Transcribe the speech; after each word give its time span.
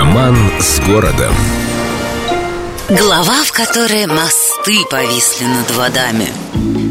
Роман 0.00 0.34
с 0.58 0.80
городом. 0.80 1.34
Глава, 2.88 3.44
в 3.44 3.52
которой 3.52 4.06
мосты 4.06 4.78
повисли 4.90 5.44
над 5.44 5.70
водами. 5.72 6.26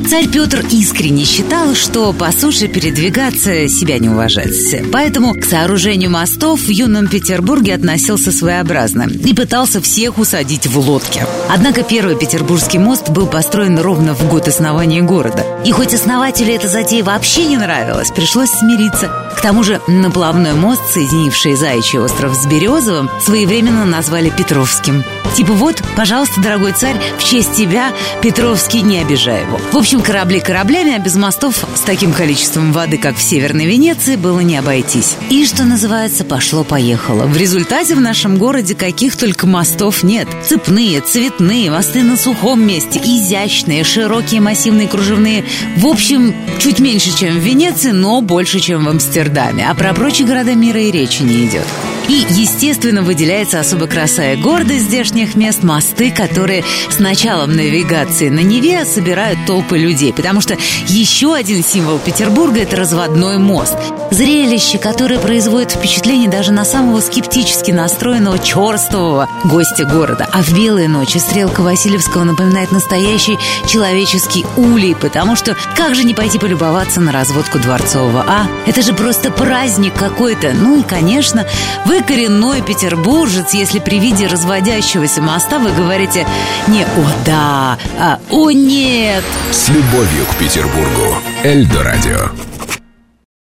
Царь 0.07 0.27
Петр 0.27 0.65
искренне 0.71 1.23
считал, 1.23 1.73
что 1.73 2.13
по 2.13 2.31
суше 2.31 2.67
передвигаться 2.67 3.67
себя 3.67 3.97
не 3.97 4.09
уважать. 4.09 4.53
Поэтому 4.91 5.33
к 5.33 5.43
сооружению 5.43 6.11
мостов 6.11 6.61
в 6.61 6.69
юном 6.69 7.07
Петербурге 7.07 7.75
относился 7.75 8.31
своеобразно 8.31 9.07
и 9.09 9.33
пытался 9.33 9.81
всех 9.81 10.17
усадить 10.19 10.67
в 10.67 10.77
лодки. 10.77 11.25
Однако 11.49 11.83
первый 11.83 12.15
петербургский 12.15 12.77
мост 12.77 13.09
был 13.09 13.27
построен 13.27 13.79
ровно 13.79 14.13
в 14.13 14.29
год 14.29 14.47
основания 14.47 15.01
города. 15.01 15.43
И 15.65 15.71
хоть 15.71 15.93
основателю 15.93 16.53
эта 16.53 16.67
затея 16.67 17.03
вообще 17.03 17.45
не 17.45 17.57
нравилась, 17.57 18.11
пришлось 18.11 18.51
смириться. 18.51 19.11
К 19.35 19.41
тому 19.41 19.63
же 19.63 19.81
наплавной 19.87 20.53
мост, 20.53 20.81
соединивший 20.93 21.55
Заячий 21.55 21.99
остров 21.99 22.35
с 22.35 22.45
Березовым, 22.45 23.09
своевременно 23.23 23.85
назвали 23.85 24.29
Петровским. 24.29 25.03
Типа 25.35 25.53
вот, 25.53 25.81
пожалуйста, 25.95 26.41
дорогой 26.41 26.73
царь, 26.73 26.99
в 27.17 27.23
честь 27.23 27.55
тебя 27.55 27.93
Петровский 28.21 28.81
не 28.81 28.99
обижай 28.99 29.41
его. 29.41 29.59
В 29.71 29.77
общем, 29.77 29.88
корабли 29.97 30.39
кораблями, 30.39 30.93
а 30.93 30.99
без 30.99 31.15
мостов 31.15 31.65
с 31.75 31.79
таким 31.81 32.13
количеством 32.13 32.71
воды, 32.71 32.99
как 32.99 33.17
в 33.17 33.21
Северной 33.21 33.65
Венеции, 33.65 34.15
было 34.15 34.39
не 34.39 34.55
обойтись. 34.55 35.17
И, 35.31 35.43
что 35.45 35.65
называется, 35.65 36.23
пошло-поехало. 36.23 37.25
В 37.25 37.35
результате 37.35 37.95
в 37.95 37.99
нашем 37.99 38.37
городе 38.37 38.75
каких 38.75 39.15
только 39.17 39.47
мостов 39.47 40.03
нет. 40.03 40.27
Цепные, 40.45 41.01
цветные, 41.01 41.71
мосты 41.71 42.03
на 42.03 42.17
сухом 42.17 42.65
месте, 42.65 42.99
изящные, 43.03 43.83
широкие, 43.83 44.41
массивные, 44.41 44.87
кружевные. 44.87 45.43
В 45.77 45.87
общем, 45.87 46.35
чуть 46.59 46.79
меньше, 46.79 47.17
чем 47.17 47.33
в 47.35 47.39
Венеции, 47.39 47.89
но 47.89 48.21
больше, 48.21 48.59
чем 48.59 48.85
в 48.85 48.89
Амстердаме. 48.89 49.67
А 49.67 49.73
про 49.73 49.95
прочие 49.95 50.27
города 50.27 50.53
мира 50.53 50.79
и 50.79 50.91
речи 50.91 51.23
не 51.23 51.47
идет. 51.47 51.65
И, 52.09 52.25
естественно, 52.31 53.03
выделяется 53.03 53.59
особо 53.59 53.85
краса 53.85 54.33
и 54.33 54.35
гордость 54.35 54.85
здешних 54.85 55.35
мест 55.35 55.61
мосты, 55.61 56.09
которые 56.09 56.63
с 56.89 56.97
началом 56.97 57.55
навигации 57.55 58.29
на 58.29 58.39
Неве 58.39 58.83
собирают 58.83 59.45
толпы 59.45 59.77
людей. 59.77 60.11
Потому 60.11 60.41
что 60.41 60.57
еще 60.87 61.35
один 61.35 61.63
символ 61.63 61.99
Петербурга– 61.99 62.61
это 62.61 62.77
разводной 62.77 63.37
мост. 63.37 63.77
Зрелище, 64.11 64.77
которое 64.77 65.19
производит 65.19 65.71
впечатление 65.71 66.29
даже 66.29 66.51
на 66.51 66.65
самого 66.65 66.99
скептически 66.99 67.71
настроенного 67.71 68.39
черствого 68.39 69.27
гостя 69.43 69.85
города. 69.85 70.27
А 70.31 70.41
в 70.41 70.53
белые 70.53 70.87
ночи 70.87 71.17
стрелка 71.17 71.61
Васильевского 71.61 72.23
напоминает 72.23 72.71
настоящий 72.71 73.37
человеческий 73.67 74.45
улей, 74.57 74.95
потому 74.95 75.35
что 75.35 75.55
как 75.75 75.95
же 75.95 76.03
не 76.03 76.13
пойти 76.13 76.39
полюбоваться 76.39 77.01
на 77.01 77.11
разводку 77.11 77.59
Дворцового, 77.59 78.25
а? 78.27 78.47
Это 78.65 78.81
же 78.81 78.93
просто 78.93 79.31
праздник 79.31 79.93
какой-то. 79.93 80.53
Ну 80.53 80.79
и, 80.79 80.83
конечно, 80.83 81.45
вы 81.85 82.01
коренной 82.01 82.61
петербуржец, 82.61 83.53
если 83.53 83.79
при 83.79 83.99
виде 83.99 84.27
разводящегося 84.27 85.21
моста 85.21 85.59
вы 85.59 85.71
говорите 85.71 86.25
не 86.67 86.83
«О 86.83 87.25
да», 87.25 87.77
а 87.99 88.19
«О 88.29 88.51
нет». 88.51 89.23
С 89.51 89.69
любовью 89.69 90.25
к 90.31 90.35
Петербургу. 90.35 91.17
Эльдо 91.43 91.83
радио. 91.83 92.31